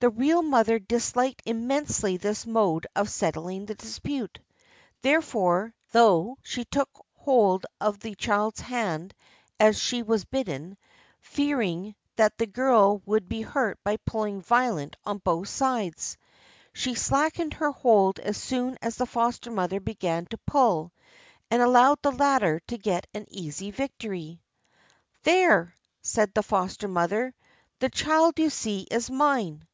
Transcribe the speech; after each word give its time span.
The 0.00 0.10
real 0.10 0.42
mother 0.42 0.78
disliked 0.78 1.40
immensely 1.46 2.18
this 2.18 2.44
mode 2.46 2.86
of 2.94 3.08
set 3.08 3.32
tling 3.32 3.64
the 3.64 3.74
dispute; 3.74 4.38
therefore, 5.00 5.74
though 5.92 6.36
she 6.42 6.66
took 6.66 6.90
hold 7.14 7.64
of 7.80 8.00
the 8.00 8.14
child's 8.14 8.60
hand, 8.60 9.14
as 9.58 9.80
she 9.80 10.02
was 10.02 10.26
bidden, 10.26 10.76
fearing 11.22 11.94
that 12.16 12.36
the 12.36 12.44
girl 12.44 13.00
would 13.06 13.30
be 13.30 13.40
hurt 13.40 13.78
by 13.82 13.96
pulling 13.96 14.42
violent 14.42 14.94
on 15.06 15.22
both 15.24 15.48
sides, 15.48 16.18
she 16.74 16.94
slackened 16.94 17.54
her 17.54 17.70
hold 17.70 18.18
as 18.18 18.36
soon 18.36 18.76
as 18.82 18.96
the 18.96 19.06
foster 19.06 19.50
mother 19.50 19.80
began 19.80 20.26
to 20.26 20.36
pull, 20.36 20.92
and 21.50 21.62
allowed 21.62 22.02
the 22.02 22.12
latter 22.12 22.60
to 22.68 22.76
get 22.76 23.06
an 23.14 23.24
easy 23.30 23.70
victory. 23.70 24.42
"There!" 25.22 25.74
said 26.02 26.34
the 26.34 26.42
foster 26.42 26.88
mother, 26.88 27.34
"the 27.78 27.88
child, 27.88 28.38
you 28.38 28.50
see, 28.50 28.82
is 28.90 29.08
mine." 29.10 29.66